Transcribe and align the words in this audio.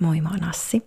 Moi, 0.00 0.20
mä 0.20 0.28
oon 0.28 0.44
Assi, 0.44 0.82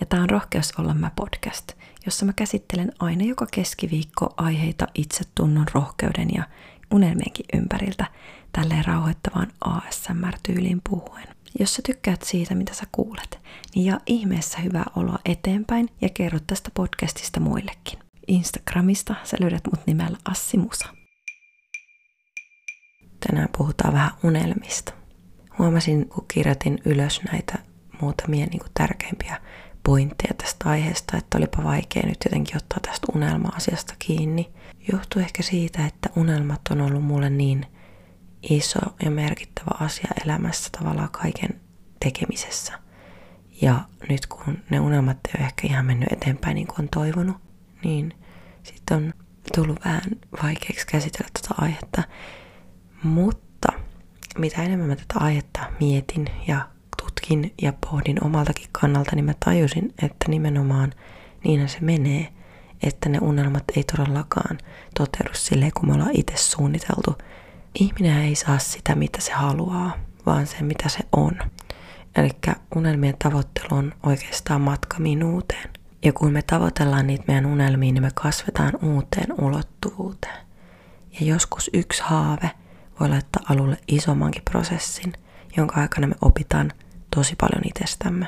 ja 0.00 0.06
tää 0.06 0.22
on 0.22 0.30
Rohkeus 0.30 0.72
olla 0.78 0.94
mä 0.94 1.10
podcast, 1.16 1.72
jossa 2.06 2.26
mä 2.26 2.32
käsittelen 2.32 2.92
aina 2.98 3.24
joka 3.24 3.46
keskiviikko 3.50 4.34
aiheita 4.36 4.86
itsetunnon, 4.94 5.66
rohkeuden 5.74 6.28
ja 6.34 6.44
unelmienkin 6.90 7.46
ympäriltä 7.54 8.06
tälleen 8.52 8.84
rauhoittavaan 8.84 9.52
ASMR-tyyliin 9.60 10.80
puhuen. 10.90 11.28
Jos 11.58 11.74
sä 11.74 11.82
tykkäät 11.86 12.22
siitä, 12.22 12.54
mitä 12.54 12.74
sä 12.74 12.84
kuulet, 12.92 13.38
niin 13.74 13.86
jaa 13.86 14.00
ihmeessä 14.06 14.58
hyvää 14.58 14.84
oloa 14.96 15.18
eteenpäin 15.24 15.88
ja 16.00 16.08
kerro 16.08 16.38
tästä 16.46 16.70
podcastista 16.74 17.40
muillekin. 17.40 17.98
Instagramista 18.26 19.14
sä 19.24 19.36
löydät 19.40 19.62
mut 19.72 19.86
nimellä 19.86 20.18
Assi 20.24 20.58
Musa. 20.58 20.88
Tänään 23.26 23.48
puhutaan 23.58 23.94
vähän 23.94 24.10
unelmista. 24.24 24.92
Huomasin, 25.58 26.08
kun 26.08 26.24
kirjoitin 26.28 26.78
ylös 26.84 27.20
näitä 27.32 27.71
muutamia 28.02 28.46
niin 28.46 28.60
kuin 28.60 28.70
tärkeimpiä 28.74 29.40
pointteja 29.84 30.34
tästä 30.34 30.68
aiheesta, 30.68 31.16
että 31.16 31.38
olipa 31.38 31.64
vaikea 31.64 32.02
nyt 32.06 32.18
jotenkin 32.24 32.56
ottaa 32.56 32.78
tästä 32.82 33.06
unelma-asiasta 33.14 33.94
kiinni. 33.98 34.52
Johtuu 34.92 35.22
ehkä 35.22 35.42
siitä, 35.42 35.86
että 35.86 36.10
unelmat 36.16 36.60
on 36.70 36.80
ollut 36.80 37.04
mulle 37.04 37.30
niin 37.30 37.66
iso 38.42 38.80
ja 39.04 39.10
merkittävä 39.10 39.76
asia 39.80 40.08
elämässä 40.24 40.68
tavallaan 40.78 41.10
kaiken 41.10 41.60
tekemisessä. 42.04 42.78
Ja 43.62 43.80
nyt 44.08 44.26
kun 44.26 44.58
ne 44.70 44.80
unelmat 44.80 45.16
ei 45.26 45.32
ole 45.38 45.44
ehkä 45.46 45.66
ihan 45.68 45.86
mennyt 45.86 46.12
eteenpäin 46.12 46.54
niin 46.54 46.66
kuin 46.66 46.80
on 46.80 46.88
toivonut, 46.88 47.36
niin 47.84 48.12
sitten 48.62 48.96
on 48.96 49.14
tullut 49.54 49.84
vähän 49.84 50.02
vaikeaksi 50.42 50.86
käsitellä 50.86 51.28
tätä 51.32 51.54
aihetta. 51.58 52.02
Mutta 53.02 53.68
mitä 54.38 54.62
enemmän 54.62 54.88
mä 54.88 54.96
tätä 54.96 55.14
aihetta 55.20 55.60
mietin 55.80 56.26
ja 56.48 56.68
tutkin 57.32 57.54
ja 57.62 57.72
pohdin 57.90 58.24
omaltakin 58.24 58.68
kannalta, 58.72 59.16
niin 59.16 59.24
mä 59.24 59.34
tajusin, 59.44 59.94
että 60.02 60.28
nimenomaan 60.28 60.92
niinhän 61.44 61.68
se 61.68 61.78
menee, 61.80 62.28
että 62.82 63.08
ne 63.08 63.18
unelmat 63.22 63.64
ei 63.76 63.84
todellakaan 63.84 64.58
toteudu 64.98 65.30
silleen, 65.32 65.72
kun 65.74 65.88
me 65.88 65.94
ollaan 65.94 66.16
itse 66.16 66.36
suunniteltu. 66.36 67.18
Ihminen 67.74 68.18
ei 68.18 68.34
saa 68.34 68.58
sitä, 68.58 68.94
mitä 68.94 69.20
se 69.20 69.32
haluaa, 69.32 69.92
vaan 70.26 70.46
se, 70.46 70.62
mitä 70.62 70.88
se 70.88 70.98
on. 71.12 71.38
Eli 72.16 72.30
unelmien 72.76 73.14
tavoittelu 73.18 73.68
on 73.70 73.92
oikeastaan 74.02 74.60
matka 74.60 74.98
minuuteen. 74.98 75.70
Ja 76.04 76.12
kun 76.12 76.32
me 76.32 76.42
tavoitellaan 76.42 77.06
niitä 77.06 77.24
meidän 77.26 77.46
unelmia, 77.46 77.92
niin 77.92 78.02
me 78.02 78.10
kasvetaan 78.14 78.72
uuteen 78.82 79.40
ulottuvuuteen. 79.40 80.46
Ja 81.20 81.26
joskus 81.26 81.70
yksi 81.72 82.02
haave 82.02 82.50
voi 83.00 83.08
laittaa 83.08 83.42
alulle 83.48 83.76
isommankin 83.88 84.42
prosessin, 84.50 85.12
jonka 85.56 85.80
aikana 85.80 86.06
me 86.06 86.14
opitaan 86.20 86.72
tosi 87.14 87.36
paljon 87.40 87.62
itsestämme. 87.64 88.26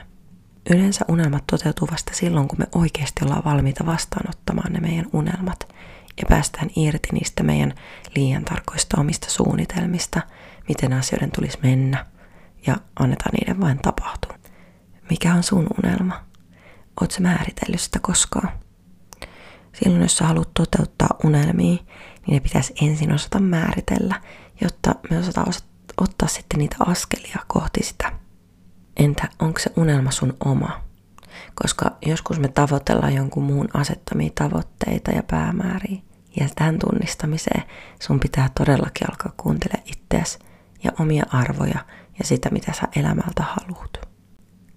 Yleensä 0.70 1.04
unelmat 1.08 1.44
toteutuu 1.46 1.88
vasta 1.92 2.14
silloin, 2.14 2.48
kun 2.48 2.58
me 2.58 2.66
oikeasti 2.74 3.24
ollaan 3.24 3.44
valmiita 3.44 3.86
vastaanottamaan 3.86 4.72
ne 4.72 4.80
meidän 4.80 5.06
unelmat 5.12 5.68
ja 6.20 6.24
päästään 6.28 6.70
irti 6.77 7.08
niistä 7.12 7.42
meidän 7.42 7.74
liian 8.16 8.44
tarkoista 8.44 9.00
omista 9.00 9.30
suunnitelmista, 9.30 10.20
miten 10.68 10.92
asioiden 10.92 11.30
tulisi 11.30 11.58
mennä 11.62 12.06
ja 12.66 12.77
annetaan 12.98 13.32
niiden 13.32 13.60
vain 13.60 13.78
tapahtua. 13.78 14.38
Mikä 15.10 15.34
on 15.34 15.42
sun 15.42 15.66
unelma? 15.78 16.24
Sä 17.10 17.20
määritellyt 17.20 17.80
sitä 17.80 17.98
koskaan? 18.02 18.48
Silloin, 19.72 20.02
jos 20.02 20.16
sä 20.16 20.27
haluat 20.27 20.55
toteuttaa 20.55 21.18
unelmia, 21.24 21.77
niin 22.27 22.34
ne 22.34 22.40
pitäisi 22.40 22.74
ensin 22.82 23.12
osata 23.12 23.40
määritellä, 23.40 24.20
jotta 24.60 24.94
me 25.10 25.18
osataan 25.18 25.52
ottaa 26.00 26.28
sitten 26.28 26.58
niitä 26.58 26.77
askelia 26.86 27.38
kohti 27.46 27.82
sitä 27.82 28.12
Entä 28.96 29.28
onko 29.38 29.58
se 29.58 29.70
unelma 29.77 30.10
sun 30.10 30.36
oma? 30.44 30.80
Koska 31.55 31.90
joskus 32.06 32.38
me 32.38 32.48
tavoitellaan 32.48 33.14
jonkun 33.14 33.42
muun 33.42 33.68
asettamia 33.74 34.30
tavoitteita 34.34 35.10
ja 35.10 35.22
päämääriä. 35.22 35.98
Ja 36.40 36.48
tähän 36.56 36.78
tunnistamiseen 36.78 37.62
sun 38.00 38.20
pitää 38.20 38.50
todellakin 38.58 39.10
alkaa 39.10 39.33
kuuntelemaan 39.36 39.88
itseäsi 39.88 40.38
ja 40.84 40.92
omia 41.00 41.24
arvoja 41.28 41.78
ja 42.18 42.24
sitä, 42.24 42.50
mitä 42.50 42.72
sä 42.72 42.88
elämältä 42.96 43.42
haluat. 43.42 44.08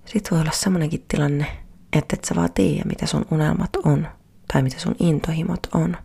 Sitten 0.05 0.31
voi 0.31 0.41
olla 0.41 0.51
semmonenkin 0.51 1.05
tilanne, 1.07 1.45
että 1.93 2.15
et 2.15 2.25
sä 2.25 2.35
vaan 2.35 2.53
tiedä, 2.53 2.83
mitä 2.85 3.05
sun 3.05 3.25
unelmat 3.31 3.75
on 3.75 4.07
tai 4.53 4.61
mitä 4.61 4.79
sun 4.79 4.95
intohimot 4.99 5.67
on. 5.73 5.97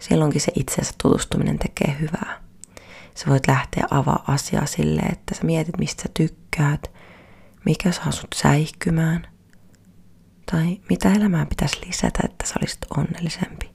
Silloinkin 0.00 0.40
se 0.40 0.52
itseensä 0.54 0.92
tutustuminen 1.02 1.58
tekee 1.58 1.96
hyvää. 2.00 2.40
Sä 3.14 3.26
voit 3.28 3.46
lähteä 3.48 3.84
avaa 3.90 4.24
asiaa 4.26 4.66
silleen, 4.66 5.12
että 5.12 5.34
sä 5.34 5.44
mietit, 5.44 5.78
mistä 5.78 6.02
sä 6.02 6.08
tykkäät, 6.14 6.90
mikä 7.64 7.92
saa 7.92 8.10
sut 8.10 8.34
säihkymään, 8.34 9.26
tai 10.52 10.80
mitä 10.90 11.12
elämään 11.12 11.46
pitäisi 11.46 11.86
lisätä, 11.86 12.18
että 12.24 12.46
sä 12.46 12.54
olisit 12.60 12.78
onnellisempi. 12.96 13.70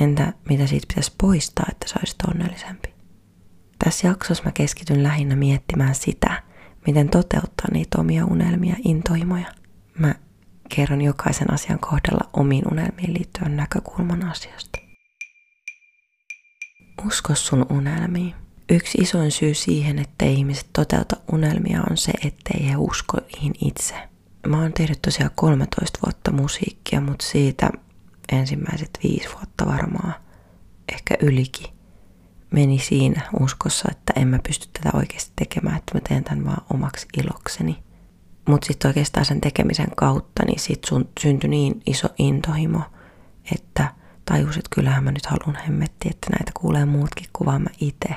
Entä 0.00 0.32
mitä 0.48 0.66
siitä 0.66 0.86
pitäisi 0.88 1.12
poistaa, 1.20 1.66
että 1.70 1.88
sä 1.88 1.94
olisit 1.98 2.22
onnellisempi. 2.22 2.94
Tässä 3.84 4.08
jaksossa 4.08 4.44
mä 4.44 4.52
keskityn 4.52 5.02
lähinnä 5.02 5.36
miettimään 5.36 5.94
sitä, 5.94 6.42
miten 6.86 7.08
toteuttaa 7.08 7.66
niitä 7.72 7.98
omia 7.98 8.24
unelmia 8.24 8.72
ja 8.72 8.78
intohimoja. 8.84 9.46
Mä 9.98 10.14
kerron 10.68 11.00
jokaisen 11.00 11.52
asian 11.52 11.78
kohdalla 11.78 12.30
omiin 12.32 12.64
unelmiin 12.72 13.14
liittyen 13.14 13.56
näkökulman 13.56 14.24
asiasta. 14.24 14.78
Usko 17.06 17.34
sun 17.34 17.66
unelmiin. 17.70 18.45
Yksi 18.70 18.98
isoin 18.98 19.30
syy 19.30 19.54
siihen, 19.54 19.98
että 19.98 20.24
ihmiset 20.24 20.66
toteuta 20.72 21.16
unelmia 21.32 21.82
on 21.90 21.96
se, 21.96 22.12
ettei 22.24 22.68
he 22.68 22.76
usko 22.76 23.16
niihin 23.32 23.54
itse. 23.64 23.94
Mä 24.46 24.60
oon 24.60 24.72
tehnyt 24.72 25.02
tosiaan 25.02 25.30
13 25.34 25.98
vuotta 26.06 26.32
musiikkia, 26.32 27.00
mutta 27.00 27.26
siitä 27.26 27.70
ensimmäiset 28.32 28.98
viisi 29.02 29.28
vuotta 29.34 29.66
varmaan, 29.66 30.14
ehkä 30.92 31.14
ylikin, 31.22 31.66
meni 32.50 32.78
siinä 32.78 33.22
uskossa, 33.40 33.88
että 33.90 34.12
en 34.16 34.28
mä 34.28 34.38
pysty 34.46 34.68
tätä 34.72 34.96
oikeasti 34.96 35.32
tekemään, 35.36 35.76
että 35.76 35.94
mä 35.94 36.00
teen 36.08 36.24
tämän 36.24 36.44
vaan 36.44 36.64
omaksi 36.74 37.06
ilokseni. 37.18 37.78
Mutta 38.48 38.66
sitten 38.66 38.88
oikeastaan 38.88 39.26
sen 39.26 39.40
tekemisen 39.40 39.90
kautta, 39.96 40.44
niin 40.46 40.60
siitä 40.60 40.88
sun 40.88 41.08
syntyi 41.20 41.50
niin 41.50 41.82
iso 41.86 42.08
intohimo, 42.18 42.80
että 43.54 43.94
tajusit, 44.24 44.58
että 44.58 44.74
kyllähän 44.74 45.04
mä 45.04 45.12
nyt 45.12 45.26
haluan 45.26 45.62
hemmetti, 45.64 46.08
että 46.08 46.30
näitä 46.30 46.50
kuulee 46.54 46.84
muutkin 46.84 47.26
kuin 47.32 47.46
vaan 47.46 47.62
mä 47.62 47.70
itse. 47.80 48.16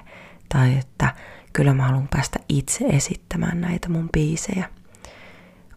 Tai 0.50 0.78
että 0.78 1.16
kyllä 1.54 1.74
mä 1.74 1.84
haluan 1.84 2.08
päästä 2.08 2.40
itse 2.50 2.86
esittämään 2.86 3.62
näitä 3.62 3.90
mun 3.90 4.10
biisejä. 4.14 4.70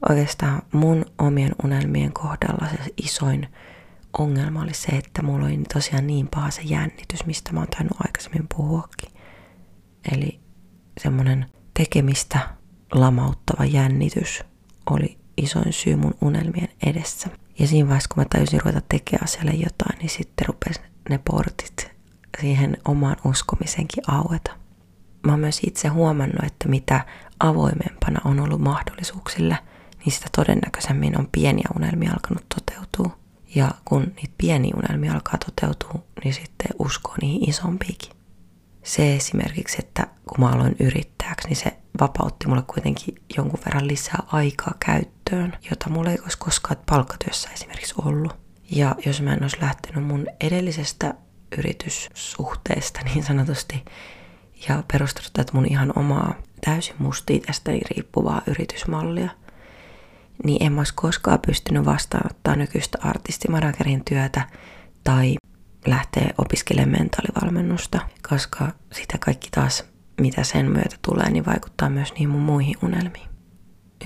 Oikeastaan 0.09 0.63
mun 0.73 1.05
omien 1.19 1.53
unelmien 1.65 2.13
kohdalla 2.13 2.69
se 2.69 2.93
isoin 2.97 3.49
ongelma 4.19 4.63
oli 4.63 4.75
se, 4.75 4.87
että 4.87 5.23
mulla 5.23 5.47
oli 5.47 5.61
tosiaan 5.73 6.07
niin 6.07 6.29
paha 6.29 6.51
se 6.51 6.63
jännitys, 6.63 7.27
mistä 7.27 7.53
mä 7.53 7.61
oon 7.61 7.69
tainnut 7.69 8.01
aikaisemmin 8.07 8.47
puhuakin. 8.57 9.13
Eli 10.13 10.41
semmonen 11.01 11.47
tekemistä 11.75 12.39
lamauttava 12.93 13.65
jännitys 13.65 14.43
oli 14.91 15.19
isoin 15.37 15.73
syy 15.73 15.97
mun 15.97 16.15
unelmien 16.21 16.69
edessä. 16.87 17.29
Ja 17.59 17.67
siinä 17.67 17.89
vaiheessa, 17.89 18.09
kun 18.15 18.23
mä 18.23 18.27
tajusin 18.31 18.61
ruveta 18.61 18.81
tekemään 18.89 19.25
asialle 19.25 19.51
jotain, 19.51 19.99
niin 19.99 20.11
sitten 20.11 20.49
rupesi 20.49 20.81
ne 21.11 21.19
portit 21.19 21.93
siihen 22.41 22.77
omaan 22.85 23.17
uskomisenkin 23.25 24.05
aueta 24.11 24.62
mä 25.27 25.33
oon 25.33 25.41
myös 25.41 25.61
itse 25.67 25.89
huomannut, 25.89 26.45
että 26.45 26.69
mitä 26.69 27.01
avoimempana 27.41 28.21
on 28.25 28.41
ollut 28.41 28.61
mahdollisuuksille, 28.61 29.59
niin 30.05 30.13
sitä 30.13 30.27
todennäköisemmin 30.37 31.19
on 31.19 31.29
pieniä 31.33 31.69
unelmia 31.77 32.13
alkanut 32.13 32.45
toteutua. 32.49 33.19
Ja 33.55 33.71
kun 33.85 34.03
niitä 34.03 34.35
pieniä 34.39 34.75
unelmia 34.77 35.13
alkaa 35.13 35.39
toteutua, 35.39 36.03
niin 36.25 36.35
sitten 36.35 36.71
uskoo 36.79 37.15
niihin 37.23 37.49
isompiikin. 37.49 38.13
Se 38.83 39.15
esimerkiksi, 39.15 39.77
että 39.79 40.07
kun 40.29 40.41
mä 40.41 40.49
aloin 40.49 40.77
yrittäjäksi, 40.81 41.49
niin 41.49 41.57
se 41.57 41.77
vapautti 42.01 42.49
mulle 42.49 42.63
kuitenkin 42.63 43.15
jonkun 43.37 43.61
verran 43.65 43.89
lisää 43.89 44.23
aikaa 44.27 44.75
käyttöön, 44.87 45.57
jota 45.71 45.91
mulla 45.91 46.11
ei 46.11 46.19
olisi 46.23 46.39
koskaan 46.39 46.77
palkkatyössä 46.91 47.51
esimerkiksi 47.55 47.95
ollut. 48.05 48.37
Ja 48.71 48.95
jos 49.07 49.23
mä 49.23 49.33
en 49.33 49.43
olisi 49.43 49.61
lähtenyt 49.61 50.05
mun 50.05 50.27
edellisestä 50.41 51.15
yrityssuhteesta 51.59 53.01
niin 53.05 53.25
sanotusti, 53.25 53.85
ja 54.69 54.83
perustanut 54.93 55.33
tätä 55.33 55.53
mun 55.55 55.67
ihan 55.67 55.93
omaa 55.97 56.35
täysin 56.65 56.95
musta 56.99 57.33
itsestäni 57.33 57.81
riippuvaa 57.91 58.43
yritysmallia, 58.47 59.31
niin 60.45 60.63
en 60.63 60.73
mä 60.73 60.81
olisi 60.81 60.95
koskaan 60.95 61.39
pystynyt 61.47 61.85
vastaanottaa 61.85 62.57
nykyistä 62.57 62.99
artistimanagerin 63.03 64.05
työtä 64.05 64.49
tai 65.05 65.37
lähteä 65.87 66.31
opiskelemaan 66.39 66.99
mentaalivalmennusta, 66.99 68.01
koska 68.29 68.69
sitä 68.93 69.19
kaikki 69.19 69.49
taas, 69.51 69.85
mitä 70.21 70.45
sen 70.45 70.67
myötä 70.73 70.97
tulee, 71.07 71.31
niin 71.31 71.47
vaikuttaa 71.47 71.91
myös 71.91 72.13
niihin 72.13 72.29
mun 72.31 72.41
muihin 72.43 72.75
unelmiin. 72.83 73.29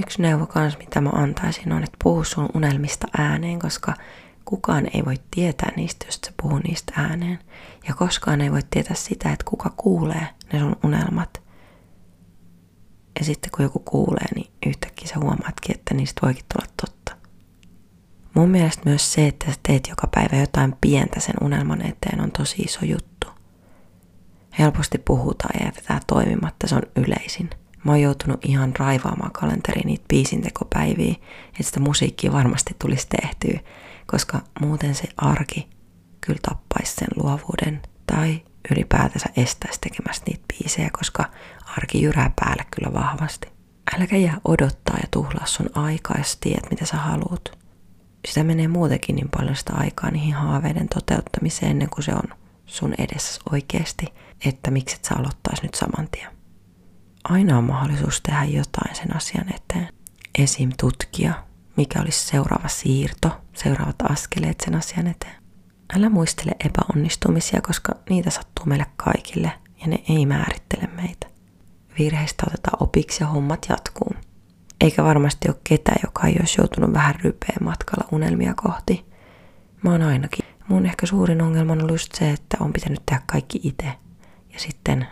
Yksi 0.00 0.22
neuvo 0.22 0.46
kans, 0.46 0.78
mitä 0.78 1.00
mä 1.00 1.10
antaisin, 1.10 1.72
on, 1.72 1.84
että 1.84 1.96
puhu 2.04 2.24
sun 2.24 2.48
unelmista 2.54 3.06
ääneen, 3.18 3.58
koska 3.58 3.94
Kukaan 4.46 4.86
ei 4.94 5.04
voi 5.04 5.14
tietää 5.30 5.72
niistä, 5.76 6.06
jos 6.06 6.20
sä 6.26 6.32
puhuu 6.42 6.58
niistä 6.58 6.92
ääneen. 6.96 7.38
Ja 7.88 7.94
koskaan 7.94 8.40
ei 8.40 8.52
voi 8.52 8.60
tietää 8.70 8.96
sitä, 8.96 9.32
että 9.32 9.44
kuka 9.44 9.70
kuulee 9.76 10.26
ne 10.52 10.58
sun 10.58 10.76
unelmat. 10.84 11.42
Ja 13.18 13.24
sitten 13.24 13.50
kun 13.50 13.62
joku 13.62 13.78
kuulee, 13.78 14.34
niin 14.34 14.52
yhtäkkiä 14.66 15.08
sä 15.08 15.14
huomaatkin, 15.18 15.76
että 15.76 15.94
niistä 15.94 16.26
voikin 16.26 16.44
tulla 16.54 16.72
totta. 16.82 17.16
Mun 18.34 18.48
mielestä 18.48 18.82
myös 18.84 19.12
se, 19.12 19.26
että 19.26 19.46
sä 19.46 19.58
teet 19.62 19.88
joka 19.88 20.06
päivä 20.14 20.36
jotain 20.36 20.74
pientä 20.80 21.20
sen 21.20 21.34
unelman 21.40 21.86
eteen 21.86 22.20
on 22.20 22.32
tosi 22.32 22.62
iso 22.62 22.84
juttu. 22.84 23.26
Helposti 24.58 24.98
puhutaan 24.98 25.60
ja 25.60 25.66
jätetään 25.66 26.00
toimimatta, 26.06 26.68
se 26.68 26.74
on 26.74 26.82
yleisin. 26.96 27.50
Mä 27.84 27.92
oon 27.92 28.00
joutunut 28.00 28.44
ihan 28.44 28.76
raivaamaan 28.78 29.32
kalenteriin 29.32 29.86
niitä 29.86 30.04
biisintekopäiviä, 30.08 31.14
että 31.48 31.62
sitä 31.62 31.80
musiikkia 31.80 32.32
varmasti 32.32 32.76
tulisi 32.78 33.06
tehtyä, 33.08 33.60
koska 34.06 34.40
muuten 34.60 34.94
se 34.94 35.08
arki 35.16 35.68
kyllä 36.20 36.40
tappaisi 36.48 36.94
sen 36.94 37.08
luovuuden 37.16 37.82
tai 38.06 38.42
ylipäätänsä 38.70 39.28
estäisi 39.36 39.80
tekemästä 39.80 40.24
niitä 40.26 40.44
biisejä, 40.48 40.90
koska 40.92 41.24
arki 41.76 42.02
jyrää 42.02 42.30
päälle 42.40 42.64
kyllä 42.76 42.92
vahvasti. 42.92 43.48
Äläkä 43.96 44.16
jää 44.16 44.40
odottaa 44.44 44.96
ja 45.02 45.08
tuhlaa 45.10 45.46
sun 45.46 45.70
aikaa, 45.74 46.18
jos 46.18 46.36
tiedät, 46.36 46.70
mitä 46.70 46.86
sä 46.86 46.96
haluat. 46.96 47.58
Sitä 48.28 48.44
menee 48.44 48.68
muutenkin 48.68 49.16
niin 49.16 49.28
paljon 49.36 49.56
sitä 49.56 49.72
aikaa 49.74 50.10
niihin 50.10 50.34
haaveiden 50.34 50.88
toteuttamiseen 50.88 51.70
ennen 51.70 51.90
kuin 51.90 52.04
se 52.04 52.12
on 52.12 52.36
sun 52.66 52.94
edessä 52.98 53.40
oikeasti, 53.52 54.06
että 54.44 54.70
miksi 54.70 54.96
et 54.96 55.04
sä 55.04 55.14
aloittaisi 55.18 55.62
nyt 55.62 55.74
saman 55.74 56.08
tien. 56.10 56.30
Aina 57.24 57.58
on 57.58 57.64
mahdollisuus 57.64 58.20
tehdä 58.20 58.44
jotain 58.44 58.94
sen 58.94 59.16
asian 59.16 59.54
eteen. 59.54 59.88
Esim. 60.38 60.70
tutkia, 60.80 61.45
mikä 61.76 62.00
olisi 62.00 62.26
seuraava 62.26 62.68
siirto, 62.68 63.30
seuraavat 63.52 63.96
askeleet 64.10 64.60
sen 64.60 64.74
asian 64.74 65.06
eteen. 65.06 65.34
Älä 65.96 66.08
muistele 66.08 66.52
epäonnistumisia, 66.64 67.60
koska 67.60 67.92
niitä 68.10 68.30
sattuu 68.30 68.66
meille 68.66 68.86
kaikille 68.96 69.52
ja 69.80 69.86
ne 69.86 69.98
ei 70.08 70.26
määrittele 70.26 70.86
meitä. 70.86 71.26
Virheistä 71.98 72.44
otetaan 72.46 72.82
opiksi 72.82 73.22
ja 73.22 73.26
hommat 73.26 73.66
jatkuu. 73.68 74.12
Eikä 74.80 75.04
varmasti 75.04 75.48
ole 75.48 75.56
ketään, 75.64 76.00
joka 76.04 76.26
ei 76.26 76.36
olisi 76.40 76.60
joutunut 76.60 76.92
vähän 76.92 77.14
rypeen 77.14 77.64
matkalla 77.64 78.08
unelmia 78.12 78.54
kohti. 78.54 79.06
Mä 79.82 79.90
oon 79.90 80.02
ainakin. 80.02 80.46
Mun 80.68 80.86
ehkä 80.86 81.06
suurin 81.06 81.42
ongelma 81.42 81.72
on 81.72 81.78
ollut 81.78 81.94
just 81.94 82.14
se, 82.14 82.30
että 82.30 82.56
on 82.60 82.72
pitänyt 82.72 83.02
tehdä 83.06 83.22
kaikki 83.26 83.60
itse. 83.62 83.92
Ja 84.52 84.58
sitten 84.58 85.06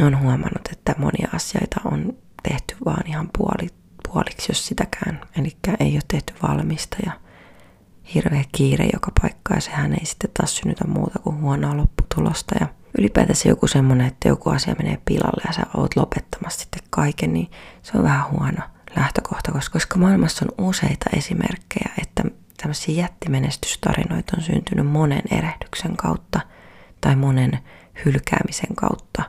on 0.00 0.18
huomannut, 0.18 0.68
että 0.72 0.94
monia 0.98 1.28
asioita 1.32 1.80
on 1.84 2.16
tehty 2.42 2.76
vaan 2.84 3.06
ihan 3.06 3.30
puoli, 3.38 3.68
puoliksi, 4.12 4.50
jos 4.50 4.66
sitäkään. 4.66 5.20
Eli 5.36 5.56
ei 5.80 5.92
ole 5.92 6.02
tehty 6.08 6.34
valmista 6.42 6.96
ja 7.06 7.12
hirveä 8.14 8.44
kiire 8.52 8.88
joka 8.92 9.12
paikka 9.22 9.54
ja 9.54 9.60
sehän 9.60 9.92
ei 9.92 10.06
sitten 10.06 10.30
taas 10.34 10.56
synnytä 10.56 10.86
muuta 10.86 11.18
kuin 11.18 11.40
huonoa 11.40 11.76
lopputulosta. 11.76 12.54
Ja 12.60 12.66
ylipäätänsä 12.98 13.48
joku 13.48 13.66
semmoinen, 13.66 14.06
että 14.06 14.28
joku 14.28 14.50
asia 14.50 14.74
menee 14.78 14.98
pilalle 15.04 15.42
ja 15.46 15.52
sä 15.52 15.62
oot 15.76 15.96
lopettamassa 15.96 16.60
sitten 16.60 16.82
kaiken, 16.90 17.32
niin 17.32 17.50
se 17.82 17.98
on 17.98 18.04
vähän 18.04 18.30
huono 18.30 18.62
lähtökohta, 18.96 19.52
koska 19.72 19.98
maailmassa 19.98 20.44
on 20.44 20.66
useita 20.66 21.10
esimerkkejä, 21.16 21.92
että 22.02 22.22
tämmöisiä 22.56 22.94
jättimenestystarinoita 23.02 24.36
on 24.36 24.42
syntynyt 24.42 24.86
monen 24.86 25.22
erehdyksen 25.30 25.96
kautta 25.96 26.40
tai 27.00 27.16
monen 27.16 27.58
hylkäämisen 28.04 28.76
kautta. 28.76 29.22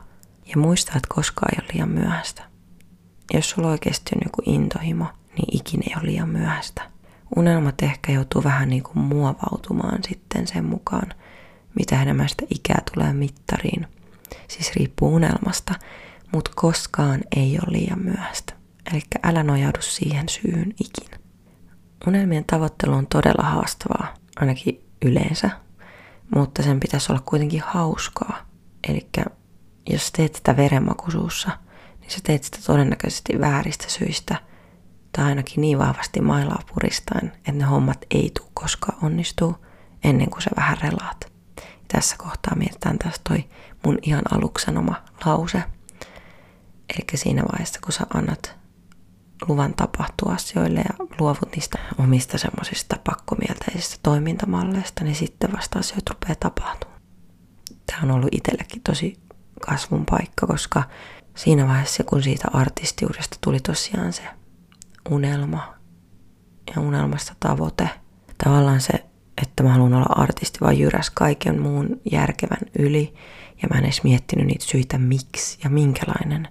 Ja 0.46 0.56
muista, 0.56 0.92
että 0.96 1.14
koskaan 1.14 1.54
ei 1.54 1.64
ole 1.64 1.72
liian 1.72 1.88
myöhäistä. 1.88 2.49
Jos 3.34 3.50
sulla 3.50 3.68
oikeasti 3.68 4.10
on 4.16 4.20
joku 4.24 4.42
intohimo, 4.46 5.06
niin 5.36 5.60
ikinä 5.60 5.82
ei 5.88 5.94
ole 5.96 6.06
liian 6.06 6.28
myöhäistä 6.28 6.90
unelmat 7.36 7.82
ehkä 7.82 8.12
joutuu 8.12 8.44
vähän 8.44 8.68
niin 8.68 8.82
kuin 8.82 8.98
muovautumaan 8.98 9.98
sitten 10.08 10.46
sen 10.46 10.64
mukaan, 10.64 11.14
mitä 11.78 12.02
enemmän 12.02 12.28
sitä 12.28 12.44
ikää 12.50 12.82
tulee 12.94 13.12
mittariin. 13.12 13.86
Siis 14.48 14.72
riippuu 14.76 15.14
unelmasta, 15.14 15.74
mutta 16.32 16.50
koskaan 16.54 17.20
ei 17.36 17.58
ole 17.58 17.78
liian 17.78 17.98
myöhäistä. 17.98 18.52
Eli 18.92 19.02
älä 19.22 19.42
nojaudu 19.42 19.82
siihen 19.82 20.28
syyn 20.28 20.74
ikinä. 20.80 21.16
Unelmien 22.06 22.44
tavoittelu 22.44 22.94
on 22.94 23.06
todella 23.06 23.44
haastavaa, 23.44 24.14
ainakin 24.36 24.84
yleensä, 25.04 25.50
mutta 26.34 26.62
sen 26.62 26.80
pitäisi 26.80 27.12
olla 27.12 27.22
kuitenkin 27.26 27.62
hauskaa. 27.66 28.46
Eli 28.88 29.08
jos 29.90 30.12
teet 30.12 30.34
sitä 30.34 30.56
verenmakuisuussa, 30.56 31.50
sä 32.10 32.18
teet 32.22 32.44
sitä 32.44 32.58
todennäköisesti 32.66 33.40
vääristä 33.40 33.84
syistä– 33.88 34.36
tai 35.12 35.24
ainakin 35.24 35.60
niin 35.60 35.78
vahvasti 35.78 36.20
mailaa 36.20 36.62
puristaen, 36.74 37.32
että 37.36 37.52
ne 37.52 37.64
hommat 37.64 37.98
ei 38.10 38.30
tule 38.38 38.48
koskaan 38.54 38.98
onnistuu 39.02 39.56
ennen 40.04 40.30
kuin 40.30 40.42
sä 40.42 40.50
vähän 40.56 40.78
relaat. 40.82 41.32
Tässä 41.92 42.16
kohtaa 42.18 42.54
mietitään 42.56 42.98
taas 42.98 43.20
toi 43.28 43.44
mun 43.86 43.98
ihan 44.02 44.22
aluksen 44.32 44.78
oma 44.78 45.02
lause. 45.26 45.62
Eli 46.94 47.06
siinä 47.14 47.42
vaiheessa, 47.52 47.80
kun 47.84 47.92
sä 47.92 48.06
annat 48.14 48.56
luvan 49.48 49.74
tapahtua 49.74 50.32
asioille 50.32 50.80
ja 50.80 51.06
luovut 51.20 51.56
niistä 51.56 51.78
omista 51.98 52.38
semmoisista 52.38 52.96
pakkomielteisistä 53.04 53.96
toimintamalleista, 54.02 55.04
niin 55.04 55.16
sitten 55.16 55.52
vasta 55.52 55.78
asioit 55.78 56.10
rupeaa 56.10 56.34
tapahtumaan. 56.40 57.00
Tämä 57.86 58.02
on 58.02 58.10
ollut 58.10 58.28
itsellekin 58.32 58.82
tosi 58.82 59.16
kasvun 59.60 60.06
paikka, 60.10 60.46
koska 60.46 60.82
siinä 61.36 61.68
vaiheessa, 61.68 62.04
kun 62.04 62.22
siitä 62.22 62.48
artistiudesta 62.52 63.38
tuli 63.40 63.60
tosiaan 63.60 64.12
se 64.12 64.22
unelma 65.10 65.74
ja 66.76 66.82
unelmasta 66.82 67.34
tavoite. 67.40 67.88
Tavallaan 68.44 68.80
se, 68.80 69.04
että 69.42 69.62
mä 69.62 69.72
haluan 69.72 69.94
olla 69.94 70.22
artisti, 70.22 70.58
vaan 70.60 70.78
jyräs 70.78 71.10
kaiken 71.10 71.60
muun 71.60 72.00
järkevän 72.12 72.60
yli. 72.78 73.14
Ja 73.62 73.68
mä 73.72 73.78
en 73.78 73.84
edes 73.84 74.02
miettinyt 74.02 74.46
niitä 74.46 74.64
syitä 74.64 74.98
miksi 74.98 75.58
ja 75.64 75.70
minkälainen 75.70 76.48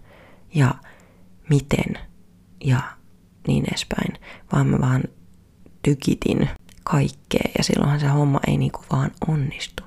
ja 0.56 0.74
miten 1.50 1.98
ja 2.64 2.82
niin 3.48 3.66
edespäin. 3.70 4.14
Vaan 4.52 4.68
mä 4.68 4.80
vaan 4.80 5.04
tykitin 5.82 6.50
kaikkea 6.84 7.52
ja 7.58 7.64
silloinhan 7.64 8.00
se 8.00 8.08
homma 8.08 8.40
ei 8.48 8.58
niinku 8.58 8.80
vaan 8.92 9.12
onnistu. 9.28 9.84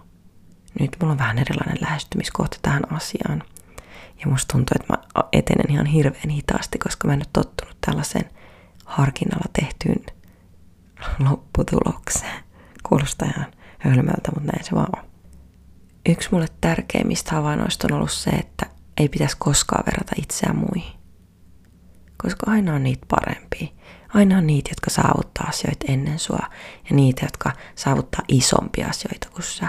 Nyt 0.80 0.96
mulla 1.00 1.12
on 1.12 1.18
vähän 1.18 1.38
erilainen 1.38 1.78
lähestymiskohta 1.80 2.58
tähän 2.62 2.92
asiaan. 2.92 3.42
Ja 4.24 4.30
musta 4.30 4.52
tuntuu, 4.52 4.76
että 4.80 4.92
mä 4.92 5.24
etenen 5.32 5.70
ihan 5.70 5.86
hirveän 5.86 6.28
hitaasti, 6.28 6.78
koska 6.78 7.08
mä 7.08 7.14
en 7.14 7.18
ole 7.18 7.26
tottunut 7.32 7.76
tällaiseen– 7.80 8.30
harkinnalla 8.92 9.48
tehtyyn 9.60 10.06
lopputulokseen. 11.18 12.44
Kuulostaa 12.82 13.28
ihan 13.28 13.52
hölmöltä, 13.78 14.32
mutta 14.34 14.52
näin 14.52 14.64
se 14.64 14.72
vaan 14.74 14.98
on. 14.98 15.04
Yksi 16.08 16.28
mulle 16.32 16.46
tärkeimmistä 16.60 17.34
havainnoista 17.34 17.86
on 17.90 17.96
ollut 17.96 18.10
se, 18.10 18.30
että 18.30 18.66
ei 18.96 19.08
pitäisi 19.08 19.36
koskaan 19.38 19.84
verrata 19.86 20.12
itseään 20.18 20.56
muihin. 20.56 20.92
Koska 22.16 22.50
aina 22.50 22.74
on 22.74 22.82
niitä 22.82 23.06
parempia. 23.08 23.68
Aina 24.14 24.38
on 24.38 24.46
niitä, 24.46 24.70
jotka 24.70 24.90
saavuttaa 24.90 25.46
asioita 25.46 25.86
ennen 25.88 26.18
sua 26.18 26.46
ja 26.90 26.96
niitä, 26.96 27.24
jotka 27.24 27.52
saavuttaa 27.74 28.22
isompia 28.28 28.86
asioita 28.86 29.30
kuin 29.30 29.42
sä. 29.42 29.68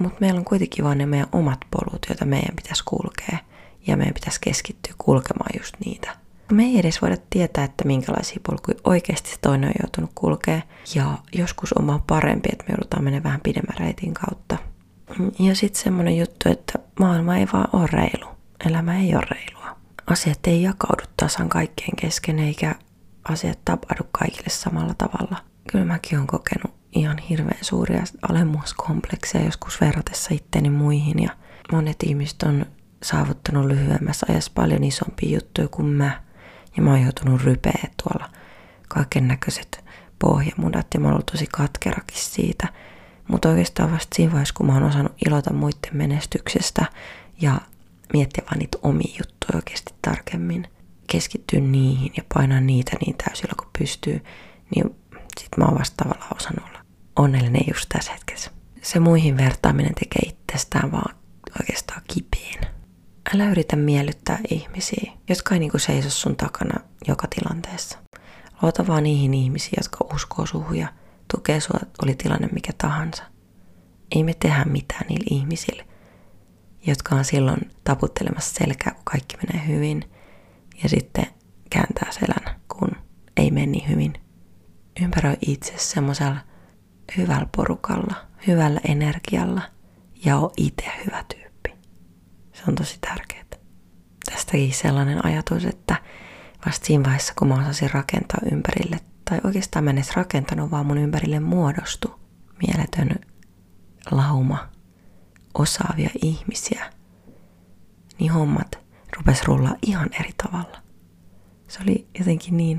Mutta 0.00 0.18
meillä 0.20 0.38
on 0.38 0.44
kuitenkin 0.44 0.84
vain 0.84 0.98
ne 0.98 1.06
meidän 1.06 1.28
omat 1.32 1.58
polut, 1.70 2.06
joita 2.08 2.24
meidän 2.24 2.56
pitäisi 2.56 2.82
kulkea 2.84 3.38
ja 3.86 3.96
meidän 3.96 4.14
pitäisi 4.14 4.40
keskittyä 4.40 4.94
kulkemaan 4.98 5.50
just 5.58 5.74
niitä. 5.84 6.16
Me 6.52 6.64
ei 6.64 6.78
edes 6.78 7.02
voida 7.02 7.16
tietää, 7.30 7.64
että 7.64 7.84
minkälaisia 7.84 8.40
polkuja 8.46 8.78
oikeasti 8.84 9.36
toinen 9.40 9.68
on 9.68 9.74
joutunut 9.82 10.10
kulkea. 10.14 10.60
Ja 10.94 11.18
joskus 11.32 11.72
on 11.72 11.86
vaan 11.86 12.02
parempi, 12.02 12.48
että 12.52 12.64
me 12.68 12.72
joudutaan 12.72 13.04
menemään 13.04 13.24
vähän 13.24 13.40
pidemmän 13.40 13.78
reitin 13.78 14.14
kautta. 14.14 14.58
Ja 15.38 15.54
sitten 15.56 15.82
semmoinen 15.82 16.18
juttu, 16.18 16.48
että 16.48 16.78
maailma 17.00 17.36
ei 17.36 17.46
vaan 17.52 17.68
ole 17.72 17.86
reilu. 17.86 18.26
Elämä 18.66 18.98
ei 18.98 19.14
ole 19.14 19.26
reilua. 19.30 19.76
Asiat 20.06 20.46
ei 20.46 20.62
jakaudu 20.62 21.02
tasan 21.16 21.48
kaikkien 21.48 21.96
kesken, 21.96 22.38
eikä 22.38 22.74
asiat 23.28 23.58
tapahdu 23.64 24.02
kaikille 24.12 24.48
samalla 24.48 24.94
tavalla. 24.94 25.36
Kyllä 25.72 25.84
mäkin 25.84 26.18
olen 26.18 26.26
kokenut 26.26 26.74
ihan 26.92 27.18
hirveän 27.18 27.58
suuria 27.60 28.04
alemmuuskomplekseja 28.28 29.44
joskus 29.44 29.80
verratessa 29.80 30.34
itteni 30.34 30.70
muihin. 30.70 31.22
Ja 31.22 31.30
monet 31.72 32.02
ihmiset 32.02 32.42
on 32.42 32.66
saavuttanut 33.04 33.66
lyhyemmässä 33.66 34.26
ajassa 34.30 34.52
paljon 34.54 34.84
isompia 34.84 35.34
juttuja 35.34 35.68
kuin 35.68 35.86
mä. 35.86 36.22
Ja 36.76 36.82
mä 36.82 36.90
oon 36.90 37.02
joutunut 37.02 37.42
rypeä 37.42 37.88
tuolla 38.02 38.30
kaiken 38.88 39.28
näköiset 39.28 39.84
pohjamudat 40.18 40.86
ja 40.94 41.00
mä 41.00 41.06
oon 41.06 41.12
ollut 41.14 41.26
tosi 41.26 41.46
katkerakin 41.52 42.18
siitä. 42.18 42.68
Mutta 43.28 43.48
oikeastaan 43.48 43.92
vasta 43.92 44.16
siinä 44.16 44.32
vaiheessa, 44.32 44.54
kun 44.56 44.66
mä 44.66 44.74
oon 44.74 44.82
osannut 44.82 45.12
ilota 45.26 45.52
muiden 45.52 45.90
menestyksestä 45.92 46.86
ja 47.40 47.60
miettiä 48.12 48.44
vaan 48.46 48.58
niitä 48.58 48.78
omia 48.82 49.14
juttuja 49.18 49.56
oikeasti 49.56 49.94
tarkemmin, 50.02 50.68
keskittyä 51.10 51.60
niihin 51.60 52.12
ja 52.16 52.22
painaa 52.34 52.60
niitä 52.60 52.96
niin 53.00 53.16
täysillä 53.16 53.52
kuin 53.58 53.68
pystyy, 53.78 54.24
niin 54.74 54.96
sit 55.40 55.48
mä 55.56 55.64
oon 55.64 55.78
vasta 55.78 56.04
tavallaan 56.04 56.36
osannut 56.36 56.68
olla 56.70 56.84
onnellinen 57.16 57.64
just 57.68 57.88
tässä 57.88 58.12
hetkessä. 58.12 58.50
Se 58.82 59.00
muihin 59.00 59.36
vertaaminen 59.36 59.94
tekee 59.94 60.22
itsestään 60.28 60.92
vaan 60.92 61.14
oikeastaan 61.60 62.02
kipeen. 62.14 62.73
Älä 63.34 63.50
yritä 63.50 63.76
miellyttää 63.76 64.38
ihmisiä, 64.50 65.12
jotka 65.28 65.54
ei 65.54 65.60
niinku 65.60 65.78
seiso 65.78 66.10
sun 66.10 66.36
takana 66.36 66.80
joka 67.08 67.26
tilanteessa. 67.26 67.98
Luota 68.62 68.86
vaan 68.86 69.02
niihin 69.02 69.34
ihmisiin, 69.34 69.74
jotka 69.76 70.14
uskoo 70.14 70.46
suhun 70.46 70.76
ja 70.76 70.88
tukee 71.32 71.60
sua, 71.60 71.80
oli 72.02 72.14
tilanne 72.14 72.48
mikä 72.52 72.72
tahansa. 72.78 73.22
Ei 74.10 74.24
me 74.24 74.34
tehdä 74.34 74.64
mitään 74.64 75.06
niille 75.08 75.26
ihmisille, 75.30 75.86
jotka 76.86 77.14
on 77.14 77.24
silloin 77.24 77.70
taputtelemassa 77.84 78.54
selkää, 78.54 78.92
kun 78.92 79.02
kaikki 79.04 79.36
menee 79.36 79.68
hyvin. 79.68 80.10
Ja 80.82 80.88
sitten 80.88 81.26
kääntää 81.70 82.12
selän, 82.12 82.60
kun 82.76 82.90
ei 83.36 83.50
mene 83.50 83.66
niin 83.66 83.88
hyvin. 83.88 84.12
Ympäröi 85.02 85.36
itse 85.46 85.74
semmoisella 85.76 86.36
hyvällä 87.16 87.46
porukalla, 87.56 88.14
hyvällä 88.46 88.80
energialla 88.88 89.62
ja 90.24 90.38
on 90.38 90.50
itse 90.56 90.86
hyvä 91.06 91.24
tyyppi. 91.28 91.43
Se 92.54 92.62
on 92.68 92.74
tosi 92.74 92.98
tärkeää. 93.00 93.44
Tästäkin 94.32 94.74
sellainen 94.74 95.26
ajatus, 95.26 95.64
että 95.64 95.96
vasta 96.66 96.86
siinä 96.86 97.04
vaiheessa, 97.04 97.32
kun 97.38 97.48
mä 97.48 97.54
osasin 97.54 97.90
rakentaa 97.90 98.40
ympärille, 98.52 99.00
tai 99.30 99.40
oikeastaan 99.44 99.84
mä 99.84 99.90
en 99.90 99.98
edes 99.98 100.16
rakentanut, 100.16 100.70
vaan 100.70 100.86
mun 100.86 100.98
ympärille 100.98 101.40
muodostui 101.40 102.14
mieletön 102.66 103.10
lauma 104.10 104.68
osaavia 105.54 106.10
ihmisiä, 106.22 106.92
niin 108.18 108.32
hommat 108.32 108.78
rupes 109.16 109.42
rullaa 109.42 109.76
ihan 109.86 110.08
eri 110.20 110.30
tavalla. 110.42 110.82
Se 111.68 111.78
oli 111.82 112.08
jotenkin 112.18 112.56
niin 112.56 112.78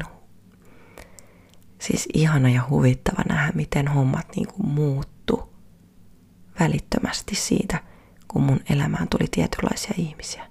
siis 1.81 2.07
ihana 2.13 2.49
ja 2.49 2.63
huvittava 2.69 3.23
nähdä, 3.29 3.51
miten 3.55 3.87
hommat 3.87 4.27
niin 4.35 4.47
kuin 4.47 4.67
muuttu 4.69 5.53
välittömästi 6.59 7.35
siitä, 7.35 7.83
kun 8.35 8.43
mun 8.43 8.59
elämään 8.69 9.07
tuli 9.07 9.27
tietynlaisia 9.31 9.93
ihmisiä. 9.97 10.47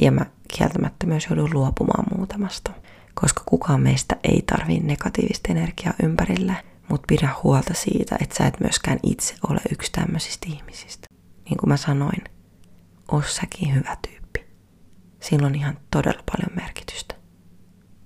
Ja 0.00 0.12
mä 0.12 0.26
kieltämättä 0.56 1.06
myös 1.06 1.26
joudun 1.30 1.50
luopumaan 1.54 2.04
muutamasta, 2.16 2.70
koska 3.14 3.42
kukaan 3.46 3.80
meistä 3.80 4.16
ei 4.24 4.42
tarvii 4.46 4.80
negatiivista 4.80 5.52
energiaa 5.52 5.94
ympärille, 6.02 6.56
mutta 6.88 7.06
pidä 7.08 7.34
huolta 7.42 7.74
siitä, 7.74 8.16
että 8.20 8.36
sä 8.36 8.46
et 8.46 8.60
myöskään 8.60 8.98
itse 9.02 9.34
ole 9.48 9.60
yksi 9.72 9.92
tämmöisistä 9.92 10.46
ihmisistä. 10.50 11.06
Niin 11.44 11.56
kuin 11.56 11.68
mä 11.68 11.76
sanoin, 11.76 12.24
oo 13.12 13.22
säkin 13.22 13.74
hyvä 13.74 13.96
tyyppi. 14.08 14.46
Sillä 15.20 15.46
on 15.46 15.54
ihan 15.54 15.78
todella 15.90 16.22
paljon 16.32 16.56
merkitystä 16.62 17.14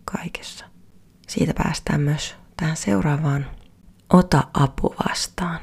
kaikessa. 0.04 0.64
Siitä 1.28 1.54
päästään 1.54 2.00
myös 2.00 2.34
tähän 2.56 2.76
seuraavaan. 2.76 3.46
Ota 4.12 4.44
apu 4.54 4.94
vastaan. 5.08 5.60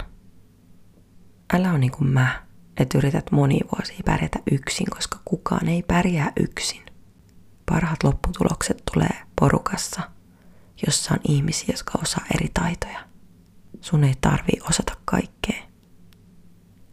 Älä 1.53 1.70
ole 1.70 1.80
niin 1.80 1.92
kuin 1.92 2.10
mä, 2.10 2.44
että 2.77 2.98
yrität 2.98 3.32
moni 3.32 3.60
vuosia 3.72 4.00
pärjätä 4.06 4.39
yksin, 4.51 4.88
koska 4.89 5.20
kukaan 5.25 5.68
ei 5.68 5.84
pärjää 5.84 6.32
yksin. 6.39 6.84
Parhaat 7.65 8.03
lopputulokset 8.03 8.84
tulee 8.94 9.18
porukassa, 9.39 10.01
jossa 10.86 11.13
on 11.13 11.20
ihmisiä, 11.27 11.74
jotka 11.74 12.00
osaa 12.01 12.25
eri 12.36 12.48
taitoja. 12.53 13.00
Sun 13.82 14.03
ei 14.03 14.13
tarvii 14.22 14.60
osata 14.70 14.94
kaikkea. 15.06 15.63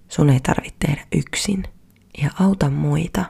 Sun 0.09 0.31
ei 0.31 0.41
tarvitse 0.41 0.77
tehdä 0.87 1.07
yksin 1.13 1.65
ja 2.23 2.31
auta 2.41 2.71
muita, 2.71 3.25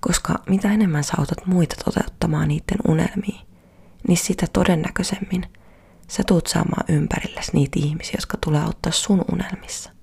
koska 0.00 0.34
mitä 0.48 0.72
enemmän 0.72 1.04
sä 1.04 1.14
autat 1.18 1.46
muita 1.46 1.76
toteuttamaan 1.84 2.48
niiden 2.48 2.78
unelmia, 2.88 3.40
niin 4.08 4.18
sitä 4.18 4.46
todennäköisemmin 4.52 5.44
sä 6.08 6.22
tuut 6.26 6.46
saamaan 6.46 6.84
ympärillesi 6.88 7.52
niitä 7.54 7.78
ihmisiä, 7.82 8.14
jotka 8.18 8.38
tulee 8.44 8.62
auttaa 8.62 8.92
sun 8.92 9.24
unelmissa. 9.32 9.97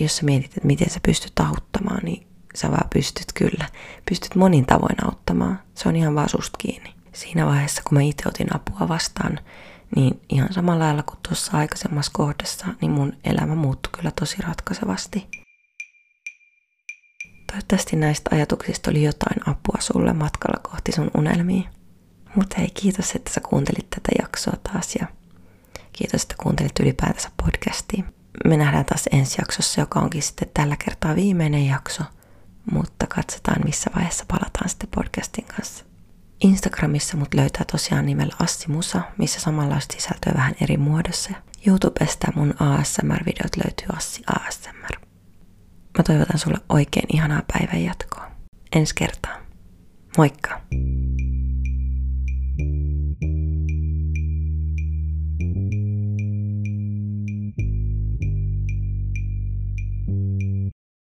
Jos 0.00 0.16
sä 0.16 0.24
mietit, 0.24 0.56
että 0.56 0.66
miten 0.66 0.90
sä 0.90 1.00
pystyt 1.06 1.38
auttamaan, 1.38 2.04
niin 2.04 2.26
sä 2.54 2.70
vaan 2.70 2.88
pystyt 2.92 3.32
kyllä. 3.34 3.68
Pystyt 4.08 4.34
monin 4.34 4.66
tavoin 4.66 5.04
auttamaan. 5.06 5.60
Se 5.74 5.88
on 5.88 5.96
ihan 5.96 6.14
vaan 6.14 6.28
susta 6.28 6.58
kiinni. 6.58 6.94
Siinä 7.12 7.46
vaiheessa, 7.46 7.82
kun 7.88 7.98
mä 7.98 8.02
itse 8.02 8.28
otin 8.28 8.56
apua 8.56 8.88
vastaan, 8.88 9.40
niin 9.96 10.20
ihan 10.28 10.52
samalla 10.52 10.84
lailla 10.84 11.02
kuin 11.02 11.18
tuossa 11.28 11.58
aikaisemmassa 11.58 12.12
kohdassa, 12.14 12.66
niin 12.80 12.90
mun 12.90 13.12
elämä 13.24 13.54
muuttui 13.54 13.90
kyllä 13.96 14.10
tosi 14.10 14.36
ratkaisevasti. 14.42 15.26
Toivottavasti 17.46 17.96
näistä 17.96 18.30
ajatuksista 18.32 18.90
oli 18.90 19.02
jotain 19.02 19.48
apua 19.48 19.80
sulle 19.80 20.12
matkalla 20.12 20.60
kohti 20.70 20.92
sun 20.92 21.10
unelmia. 21.16 21.70
Mutta 22.34 22.56
hei, 22.58 22.70
kiitos, 22.70 23.14
että 23.14 23.32
sä 23.32 23.40
kuuntelit 23.40 23.90
tätä 23.90 24.08
jaksoa 24.22 24.54
taas 24.72 24.96
ja 25.00 25.06
kiitos, 25.92 26.22
että 26.22 26.34
kuuntelit 26.42 26.80
ylipäätänsä 26.80 27.30
podcastia. 27.42 28.04
Me 28.44 28.56
nähdään 28.56 28.84
taas 28.84 29.08
ensi 29.12 29.36
jaksossa, 29.40 29.80
joka 29.80 30.00
onkin 30.00 30.22
sitten 30.22 30.48
tällä 30.54 30.76
kertaa 30.76 31.16
viimeinen 31.16 31.66
jakso, 31.66 32.02
mutta 32.72 33.06
katsotaan 33.06 33.62
missä 33.64 33.90
vaiheessa 33.96 34.24
palataan 34.28 34.68
sitten 34.68 34.88
podcastin 34.94 35.44
kanssa. 35.44 35.84
Instagramissa 36.40 37.16
mut 37.16 37.34
löytää 37.34 37.64
tosiaan 37.72 38.06
nimellä 38.06 38.36
Assi 38.42 38.70
Musa, 38.70 39.00
missä 39.18 39.40
samanlaista 39.40 39.94
sisältöä 39.94 40.32
vähän 40.34 40.54
eri 40.60 40.76
muodossa. 40.76 41.30
YouTubesta 41.66 42.32
mun 42.34 42.54
ASMR-videot 42.60 43.56
löytyy 43.64 43.86
Assi 43.96 44.22
ASMR. 44.26 45.00
Mä 45.98 46.04
toivotan 46.04 46.38
sulle 46.38 46.58
oikein 46.68 47.06
ihanaa 47.12 47.42
päivän 47.52 47.84
jatkoa. 47.84 48.30
Ensi 48.72 48.94
kertaa. 48.94 49.36
Moikka! 50.18 50.60